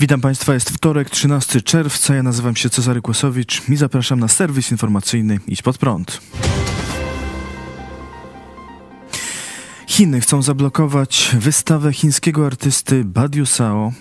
[0.00, 2.14] Witam Państwa, jest wtorek, 13 czerwca.
[2.14, 6.20] Ja nazywam się Cezary Kłosowicz i zapraszam na serwis informacyjny Idź Pod Prąd.
[9.86, 13.92] Chiny chcą zablokować wystawę chińskiego artysty Badiu Sao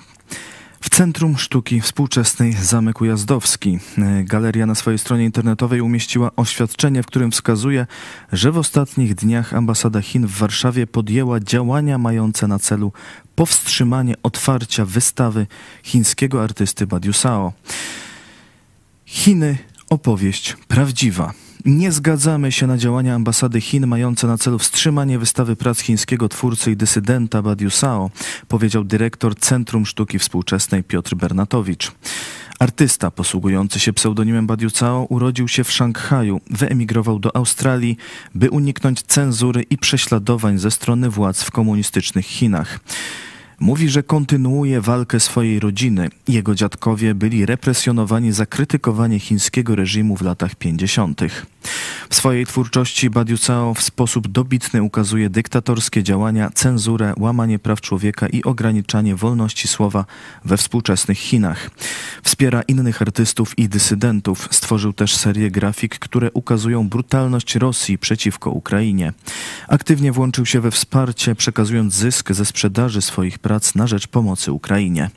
[0.82, 3.80] w Centrum Sztuki Współczesnej Zamek Ujazdowski.
[4.24, 7.88] Galeria na swojej stronie internetowej umieściła oświadczenie, w którym wskazuje,
[8.32, 12.92] że w ostatnich dniach ambasada Chin w Warszawie podjęła działania mające na celu
[13.36, 15.48] powstrzymanie otwarcia wystawy
[15.84, 17.54] chińskiego artysty Badiu Sao.
[19.06, 19.58] Chiny
[19.90, 21.34] opowieść prawdziwa.
[21.66, 26.72] Nie zgadzamy się na działania ambasady Chin mające na celu wstrzymanie wystawy prac chińskiego twórcy
[26.72, 28.10] i dysydenta Badiu Sao,
[28.48, 31.92] powiedział dyrektor Centrum Sztuki Współczesnej Piotr Bernatowicz.
[32.60, 37.98] Artysta posługujący się pseudonimem Badiu Cao urodził się w Szanghaju, wyemigrował do Australii,
[38.36, 42.80] by uniknąć cenzury i prześladowań ze strony władz w komunistycznych Chinach.
[43.60, 46.10] Mówi, że kontynuuje walkę swojej rodziny.
[46.28, 51.22] Jego dziadkowie byli represjonowani za krytykowanie chińskiego reżimu w latach 50.
[52.10, 58.28] W swojej twórczości Badiu Cao w sposób dobitny ukazuje dyktatorskie działania, cenzurę, łamanie praw człowieka
[58.28, 60.06] i ograniczanie wolności słowa
[60.46, 61.70] we współczesnych Chinach.
[62.24, 64.48] Wspiera innych artystów i dysydentów.
[64.52, 69.14] Stworzył też serię grafik, które ukazują brutalność Rosji przeciwko Ukrainie.
[69.68, 75.10] Aktywnie włączył się we wsparcie, przekazując zysk ze sprzedaży swoich prac na rzecz pomocy Ukrainie.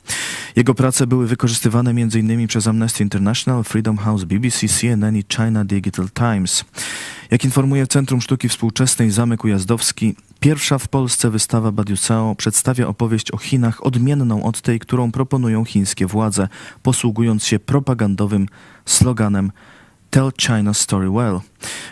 [0.55, 2.47] Jego prace były wykorzystywane m.in.
[2.47, 6.65] przez Amnesty International, Freedom House, BBC, CNN i China Digital Times.
[7.31, 13.31] Jak informuje Centrum Sztuki Współczesnej Zamek Ujazdowski, pierwsza w Polsce wystawa Badiu Cao przedstawia opowieść
[13.31, 16.47] o Chinach odmienną od tej, którą proponują chińskie władze,
[16.83, 18.47] posługując się propagandowym
[18.85, 19.51] sloganem
[20.13, 21.39] Tell China Story Well.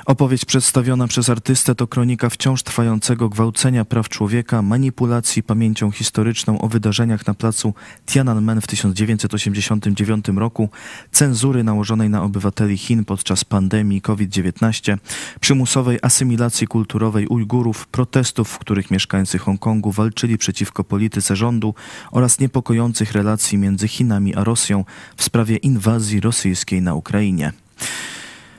[0.06, 6.68] Opowieść przedstawiona przez artystę to kronika wciąż trwającego gwałcenia praw człowieka, manipulacji pamięcią historyczną o
[6.68, 7.74] wydarzeniach na placu
[8.06, 10.70] Tiananmen w 1989 roku,
[11.12, 14.98] cenzury nałożonej na obywateli Chin podczas pandemii COVID-19,
[15.40, 21.76] przymusowej asymilacji kulturowej Ujgurów, protestów, w których mieszkańcy Hongkongu walczyli przeciwko polityce rządu
[22.12, 24.86] oraz niepokojących relacji między Chinami a Rosją
[25.18, 27.53] w sprawie inwazji rosyjskiej na Ukrainie.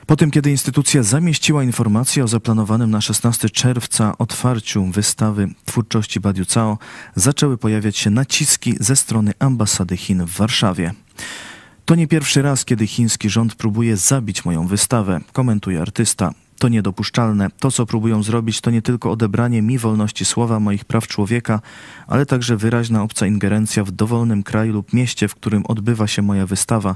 [0.07, 6.45] Po tym, kiedy instytucja zamieściła informację o zaplanowanym na 16 czerwca otwarciu wystawy twórczości Badiu
[6.53, 6.77] Cao,
[7.15, 10.93] zaczęły pojawiać się naciski ze strony ambasady Chin w Warszawie.
[11.85, 16.33] To nie pierwszy raz, kiedy chiński rząd próbuje zabić moją wystawę, komentuje artysta.
[16.59, 17.49] To niedopuszczalne.
[17.59, 21.61] To, co próbują zrobić, to nie tylko odebranie mi wolności słowa, moich praw człowieka,
[22.07, 26.45] ale także wyraźna obca ingerencja w dowolnym kraju lub mieście, w którym odbywa się moja
[26.45, 26.95] wystawa.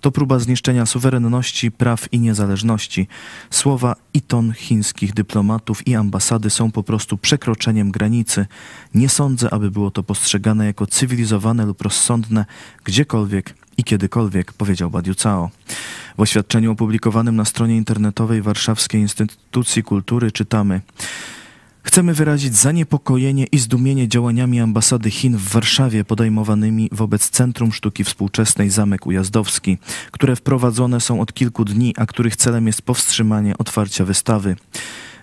[0.00, 3.08] To próba zniszczenia suwerenności, praw i niezależności.
[3.50, 8.46] Słowa i ton chińskich dyplomatów i ambasady są po prostu przekroczeniem granicy.
[8.94, 12.44] Nie sądzę, aby było to postrzegane jako cywilizowane lub rozsądne
[12.84, 15.50] gdziekolwiek i kiedykolwiek, powiedział Badiu Cao.
[16.18, 20.80] W oświadczeniu opublikowanym na stronie internetowej Warszawskiej Instytucji Kultury czytamy
[21.82, 28.70] Chcemy wyrazić zaniepokojenie i zdumienie działaniami ambasady Chin w Warszawie podejmowanymi wobec Centrum Sztuki Współczesnej
[28.70, 29.78] Zamek Ujazdowski,
[30.10, 34.56] które wprowadzone są od kilku dni, a których celem jest powstrzymanie otwarcia wystawy.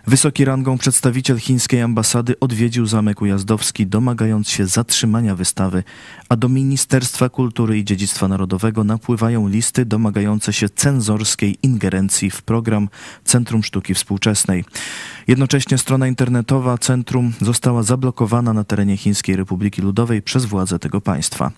[0.08, 5.84] Wysoki rangą przedstawiciel chińskiej ambasady odwiedził Zamek Ujazdowski, domagając się zatrzymania wystawy,
[6.30, 12.90] a do Ministerstwa Kultury i Dziedzictwa Narodowego napływają listy domagające się cenzorskiej ingerencji w program
[13.26, 14.66] Centrum Sztuki Współczesnej.
[15.28, 21.52] Jednocześnie strona internetowa centrum została zablokowana na terenie Chińskiej Republiki Ludowej przez władze tego państwa.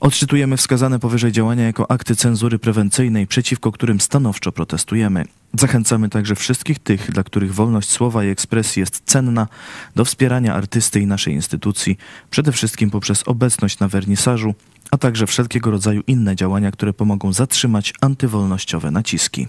[0.00, 5.24] Odczytujemy wskazane powyżej działania jako akty cenzury prewencyjnej, przeciwko którym stanowczo protestujemy.
[5.58, 9.48] Zachęcamy także wszystkich tych, dla których wolność słowa i ekspresji jest cenna,
[9.96, 11.98] do wspierania artysty i naszej instytucji,
[12.30, 14.54] przede wszystkim poprzez obecność na wernisażu,
[14.90, 19.48] a także wszelkiego rodzaju inne działania, które pomogą zatrzymać antywolnościowe naciski.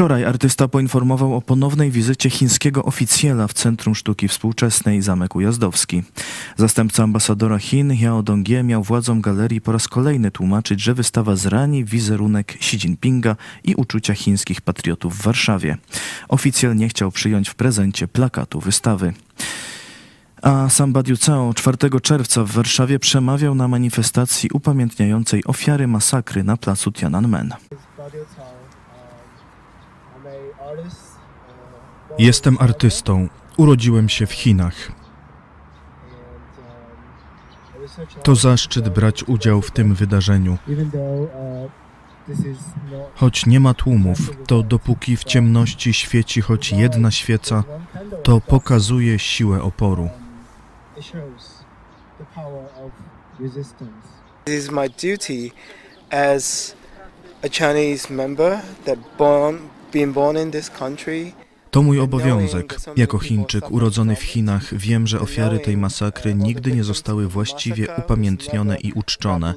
[0.00, 6.02] Wczoraj artysta poinformował o ponownej wizycie chińskiego oficjela w Centrum Sztuki Współczesnej Zamek Ujazdowski.
[6.56, 11.84] Zastępca ambasadora Chin Yao Dongie miał władzom galerii po raz kolejny tłumaczyć, że wystawa zrani
[11.84, 15.76] wizerunek Xi Jinpinga i uczucia chińskich patriotów w Warszawie.
[16.28, 19.12] Oficjel nie chciał przyjąć w prezencie plakatu wystawy.
[20.42, 26.56] A sam Badiu Cao 4 czerwca w Warszawie przemawiał na manifestacji upamiętniającej ofiary masakry na
[26.56, 27.54] placu Tiananmen.
[32.20, 33.28] Jestem artystą.
[33.56, 34.92] Urodziłem się w Chinach.
[38.22, 40.58] To zaszczyt brać udział w tym wydarzeniu.
[43.14, 47.64] Choć nie ma tłumów, to dopóki w ciemności świeci choć jedna świeca,
[48.22, 50.08] to pokazuje siłę oporu.
[54.44, 55.50] This is my duty
[56.10, 56.76] as
[57.44, 59.58] a Chinese member that born,
[60.14, 61.32] born in this country.
[61.70, 62.76] To mój obowiązek.
[62.96, 68.76] Jako Chińczyk urodzony w Chinach wiem, że ofiary tej masakry nigdy nie zostały właściwie upamiętnione
[68.76, 69.54] i uczczone.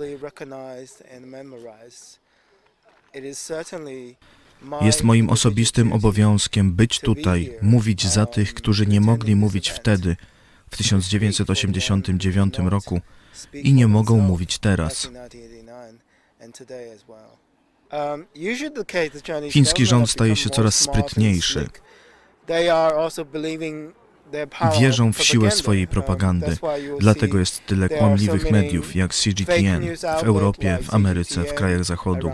[4.82, 10.16] Jest moim osobistym obowiązkiem być tutaj, mówić za tych, którzy nie mogli mówić wtedy,
[10.70, 13.02] w 1989 roku
[13.54, 15.10] i nie mogą mówić teraz.
[19.50, 21.70] Chiński rząd staje się coraz sprytniejszy.
[24.80, 26.58] Wierzą w siłę swojej propagandy.
[27.00, 32.32] Dlatego jest tyle kłamliwych mediów jak CGTN w Europie, w Ameryce, w krajach Zachodu.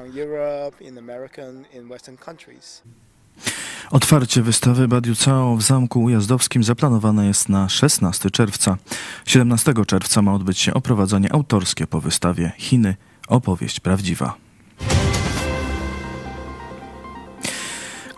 [3.91, 8.77] Otwarcie wystawy Badiu Cao w Zamku Ujazdowskim zaplanowane jest na 16 czerwca.
[9.25, 12.95] 17 czerwca ma odbyć się oprowadzenie autorskie po wystawie Chiny
[13.27, 14.48] Opowieść Prawdziwa.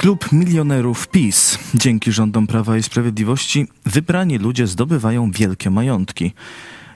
[0.02, 1.60] Klub milionerów PiS.
[1.74, 6.34] Dzięki rządom Prawa i Sprawiedliwości wybrani ludzie zdobywają wielkie majątki.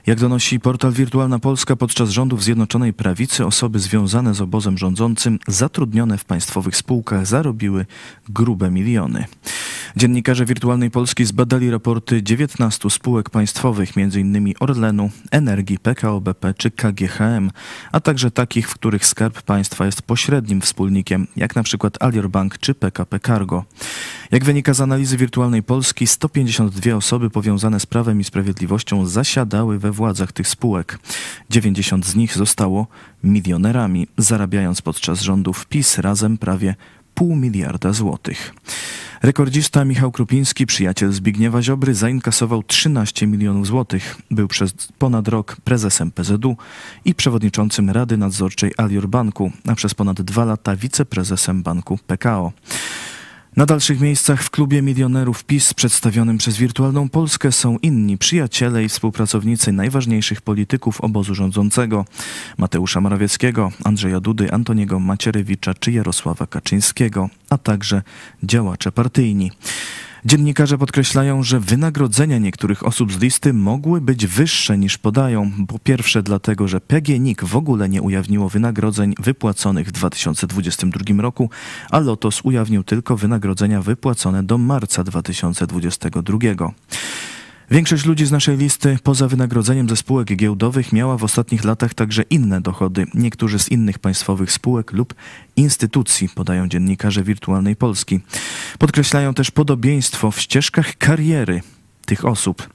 [0.06, 6.18] Jak donosi portal Wirtualna Polska, podczas rządów Zjednoczonej Prawicy osoby związane z obozem rządzącym zatrudnione
[6.18, 7.86] w państwowych spółkach zarobiły
[8.28, 9.24] grube miliony.
[9.98, 14.54] Dziennikarze Wirtualnej Polski zbadali raporty 19 spółek państwowych, m.in.
[14.60, 17.50] Orlenu, Energii, PKO BP czy KGHM,
[17.92, 22.74] a także takich, w których Skarb Państwa jest pośrednim wspólnikiem, jak przykład Alior Bank czy
[22.74, 23.64] PKP Cargo.
[24.30, 29.92] Jak wynika z analizy Wirtualnej Polski, 152 osoby powiązane z Prawem i Sprawiedliwością zasiadały we
[29.92, 30.98] władzach tych spółek.
[31.50, 32.86] 90 z nich zostało
[33.24, 36.74] milionerami, zarabiając podczas rządów PiS razem prawie
[37.16, 38.54] pół miliarda złotych.
[39.22, 44.16] Rekordzista Michał Krupiński, przyjaciel Zbigniewa Ziobry, zainkasował 13 milionów złotych.
[44.30, 46.56] Był przez ponad rok prezesem PZU
[47.04, 52.52] i przewodniczącym Rady Nadzorczej Alior Banku, a przez ponad dwa lata wiceprezesem banku PKO.
[53.56, 58.88] Na dalszych miejscach w klubie milionerów PiS przedstawionym przez Wirtualną Polskę są inni przyjaciele i
[58.88, 62.04] współpracownicy najważniejszych polityków obozu rządzącego
[62.58, 68.02] Mateusza Morawieckiego, Andrzeja Dudy, Antoniego Macierewicza czy Jarosława Kaczyńskiego, a także
[68.42, 69.50] działacze partyjni.
[70.26, 75.50] Dziennikarze podkreślają, że wynagrodzenia niektórych osób z listy mogły być wyższe niż podają.
[75.68, 81.50] Po pierwsze dlatego, że PGNiG w ogóle nie ujawniło wynagrodzeń wypłaconych w 2022 roku,
[81.90, 86.38] a Lotos ujawnił tylko wynagrodzenia wypłacone do marca 2022.
[87.70, 92.22] Większość ludzi z naszej listy poza wynagrodzeniem ze spółek giełdowych miała w ostatnich latach także
[92.22, 93.06] inne dochody.
[93.14, 95.14] Niektórzy z innych państwowych spółek lub
[95.56, 98.20] instytucji, podają dziennikarze Wirtualnej Polski.
[98.78, 101.62] Podkreślają też podobieństwo w ścieżkach kariery
[102.04, 102.68] tych osób.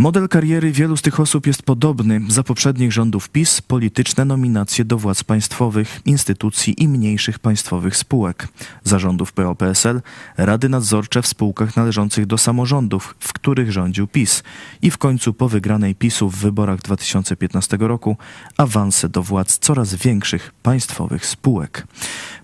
[0.00, 2.20] Model kariery wielu z tych osób jest podobny.
[2.28, 8.48] Za poprzednich rządów PiS polityczne nominacje do władz państwowych, instytucji i mniejszych państwowych spółek.
[8.84, 10.02] Zarządów PO-PSL
[10.36, 14.42] rady nadzorcze w spółkach należących do samorządów, w których rządził PiS.
[14.82, 18.16] I w końcu po wygranej PiSu w wyborach 2015 roku
[18.56, 21.86] awanse do władz coraz większych państwowych spółek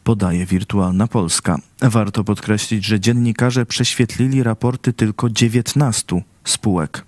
[0.06, 1.58] podaje Wirtualna Polska.
[1.82, 7.04] Warto podkreślić, że dziennikarze prześwietlili raporty tylko 19 spółek.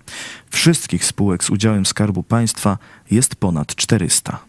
[0.49, 2.77] Wszystkich spółek z udziałem Skarbu Państwa
[3.11, 4.39] jest ponad 400.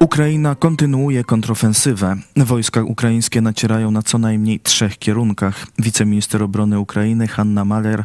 [0.00, 2.16] Ukraina kontynuuje kontrofensywę.
[2.36, 5.66] Wojska ukraińskie nacierają na co najmniej trzech kierunkach.
[5.78, 8.04] Wiceminister obrony Ukrainy Hanna Maler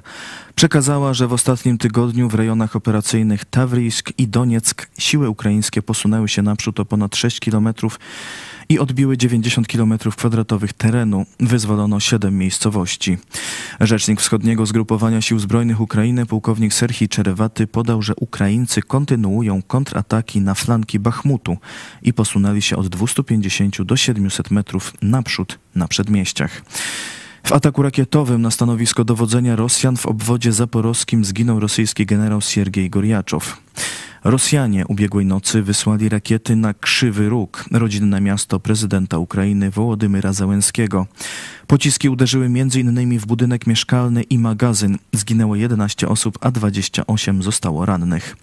[0.55, 6.41] przekazała, że w ostatnim tygodniu w rejonach operacyjnych Tawrisk i Donieck siły ukraińskie posunęły się
[6.41, 7.99] naprzód o ponad 6 kilometrów
[8.69, 11.25] i odbiły 90 km kwadratowych terenu.
[11.39, 13.17] Wyzwolono 7 miejscowości.
[13.79, 20.53] Rzecznik wschodniego zgrupowania sił zbrojnych Ukrainy, pułkownik Serhii Czerewaty, podał, że Ukraińcy kontynuują kontrataki na
[20.53, 21.57] flanki Bachmutu
[22.01, 26.61] i posunęli się od 250 do 700 metrów naprzód na przedmieściach.
[27.43, 33.57] W ataku rakietowym na stanowisko dowodzenia Rosjan w obwodzie zaporowskim zginął rosyjski generał Siergiej Gorjaczow.
[34.23, 41.07] Rosjanie ubiegłej nocy wysłali rakiety na Krzywy Róg, rodzinne miasto prezydenta Ukrainy Wołodymyra Załęskiego.
[41.67, 43.19] Pociski uderzyły m.in.
[43.19, 44.97] w budynek mieszkalny i magazyn.
[45.13, 48.37] Zginęło 11 osób, a 28 zostało rannych.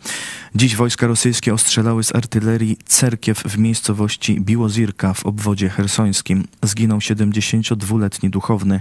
[0.55, 6.45] Dziś wojska rosyjskie ostrzelały z artylerii cerkiew w miejscowości Biłozirka w obwodzie hersońskim.
[6.63, 8.81] Zginął 72-letni duchowny.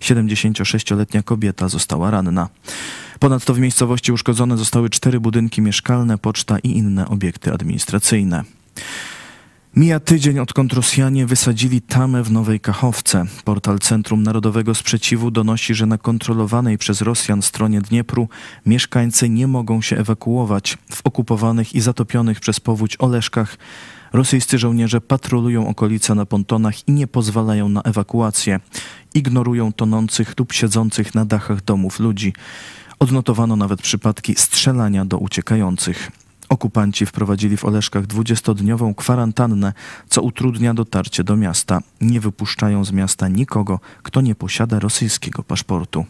[0.00, 2.48] 76-letnia kobieta została ranna.
[3.20, 8.44] Ponadto w miejscowości uszkodzone zostały cztery budynki mieszkalne, poczta i inne obiekty administracyjne.
[9.76, 13.24] Mija tydzień, odkąd Rosjanie wysadzili tamę w Nowej Kachowce.
[13.44, 18.28] Portal Centrum Narodowego Sprzeciwu donosi, że na kontrolowanej przez Rosjan stronie Dniepru
[18.66, 20.78] mieszkańcy nie mogą się ewakuować.
[20.92, 23.56] W okupowanych i zatopionych przez powódź Oleszkach
[24.12, 28.60] rosyjscy żołnierze patrolują okolice na pontonach i nie pozwalają na ewakuację.
[29.14, 32.32] Ignorują tonących lub siedzących na dachach domów ludzi.
[33.00, 36.10] Odnotowano nawet przypadki strzelania do uciekających.
[36.48, 39.72] Okupanci wprowadzili w Oleszkach 20-dniową kwarantannę,
[40.08, 41.80] co utrudnia dotarcie do miasta.
[42.00, 46.04] Nie wypuszczają z miasta nikogo, kto nie posiada rosyjskiego paszportu.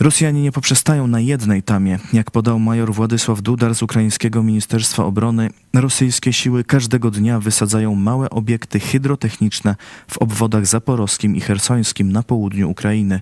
[0.00, 1.98] Rosjanie nie poprzestają na jednej tamie.
[2.12, 8.30] Jak podał major Władysław Dudar z ukraińskiego Ministerstwa Obrony, rosyjskie siły każdego dnia wysadzają małe
[8.30, 9.76] obiekty hydrotechniczne
[10.08, 13.20] w obwodach zaporowskim i hersońskim na południu Ukrainy.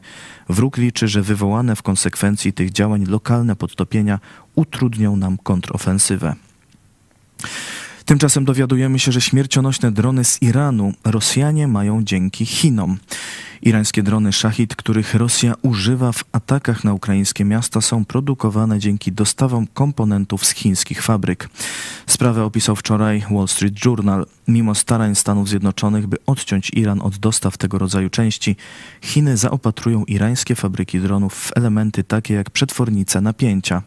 [0.48, 4.18] Wróg liczy, że wywołane w konsekwencji tych działań lokalne podtopienia
[4.54, 6.34] utrudnią nam kontrofensywę.
[8.04, 12.98] Tymczasem dowiadujemy się, że śmiercionośne drony z Iranu Rosjanie mają dzięki Chinom.
[13.62, 19.66] Irańskie drony Shahid, których Rosja używa w atakach na ukraińskie miasta, są produkowane dzięki dostawom
[19.66, 21.48] komponentów z chińskich fabryk.
[22.06, 24.26] Sprawę opisał wczoraj Wall Street Journal.
[24.48, 28.56] Mimo starań Stanów Zjednoczonych, by odciąć Iran od dostaw tego rodzaju części,
[29.02, 33.82] Chiny zaopatrują irańskie fabryki dronów w elementy takie jak przetwornice napięcia.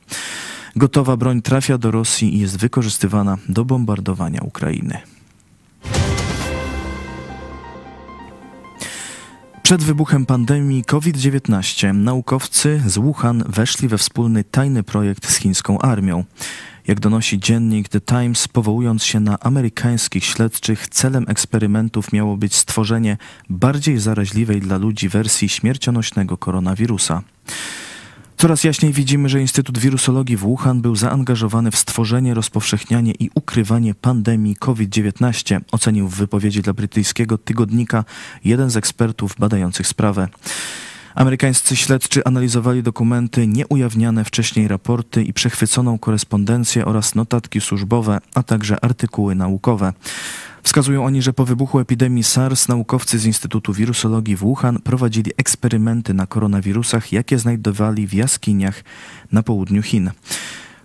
[0.76, 5.15] Gotowa broń trafia do Rosji i jest wykorzystywana do bombardowania Ukrainy.
[9.66, 16.24] Przed wybuchem pandemii COVID-19 naukowcy z Wuhan weszli we wspólny tajny projekt z chińską armią.
[16.88, 23.18] Jak donosi dziennik The Times, powołując się na amerykańskich śledczych, celem eksperymentów miało być stworzenie
[23.50, 27.22] bardziej zaraźliwej dla ludzi wersji śmiercionośnego koronawirusa.
[28.38, 33.96] Coraz jaśniej widzimy, że Instytut Wirusologii w Wuhan był zaangażowany w stworzenie, rozpowszechnianie i ukrywanie
[33.96, 38.04] pandemii COVID-19, ocenił w wypowiedzi dla brytyjskiego tygodnika
[38.46, 40.28] jeden z ekspertów badających sprawę.
[41.16, 48.84] Amerykańscy śledczy analizowali dokumenty, nieujawniane wcześniej raporty i przechwyconą korespondencję oraz notatki służbowe, a także
[48.84, 49.94] artykuły naukowe.
[50.66, 56.14] Wskazują oni, że po wybuchu epidemii SARS naukowcy z Instytutu Wirusologii w Wuhan prowadzili eksperymenty
[56.14, 58.84] na koronawirusach, jakie znajdowali w jaskiniach
[59.32, 60.12] na południu Chin.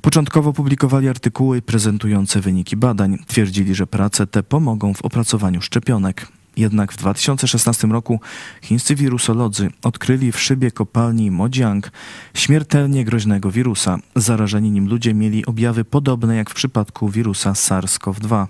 [0.01, 3.19] Początkowo publikowali artykuły prezentujące wyniki badań.
[3.27, 6.27] Twierdzili, że prace te pomogą w opracowaniu szczepionek.
[6.57, 8.21] Jednak w 2016 roku
[8.63, 11.91] chińscy wirusolodzy odkryli w szybie kopalni Mojiang
[12.35, 13.99] śmiertelnie groźnego wirusa.
[14.17, 18.47] Zarażeni nim ludzie mieli objawy podobne jak w przypadku wirusa SARS-CoV-2.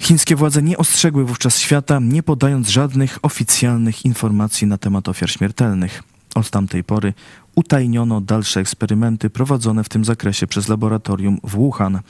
[0.00, 6.02] Chińskie władze nie ostrzegły wówczas świata, nie podając żadnych oficjalnych informacji na temat ofiar śmiertelnych.
[6.34, 7.14] Od tamtej pory
[7.54, 12.00] utajniono dalsze eksperymenty prowadzone w tym zakresie przez laboratorium w Wuhan.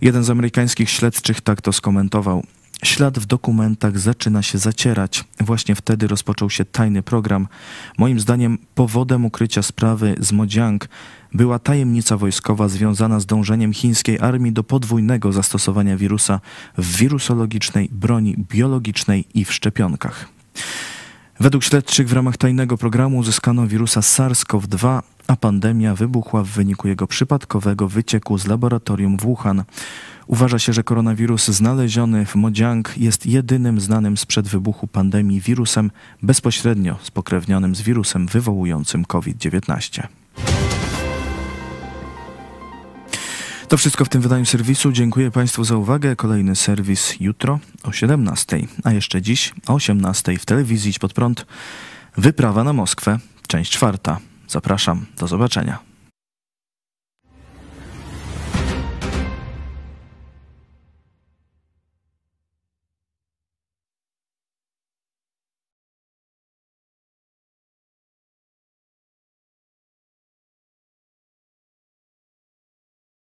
[0.00, 2.42] Jeden z amerykańskich śledczych tak to skomentował.
[2.84, 5.24] Ślad w dokumentach zaczyna się zacierać.
[5.40, 7.48] Właśnie wtedy rozpoczął się tajny program.
[7.98, 10.88] Moim zdaniem powodem ukrycia sprawy z Mojiang
[11.34, 16.40] była tajemnica wojskowa związana z dążeniem chińskiej armii do podwójnego zastosowania wirusa
[16.78, 20.28] w wirusologicznej broni biologicznej i w szczepionkach.
[21.40, 27.06] Według śledczych w ramach tajnego programu uzyskano wirusa SARS-CoV-2, a pandemia wybuchła w wyniku jego
[27.06, 29.64] przypadkowego wycieku z laboratorium w Wuhan.
[30.26, 35.90] Uważa się, że koronawirus znaleziony w Mojiang jest jedynym znanym sprzed wybuchu pandemii wirusem
[36.22, 40.06] bezpośrednio spokrewnionym z wirusem wywołującym COVID-19.
[43.68, 44.92] To wszystko w tym wydaniu serwisu.
[44.92, 46.16] Dziękuję Państwu za uwagę.
[46.16, 51.46] Kolejny serwis jutro o 17, a jeszcze dziś o 18 w telewizji Pod Prąd.
[52.16, 54.18] Wyprawa na Moskwę, część czwarta.
[54.48, 55.78] Zapraszam, do zobaczenia.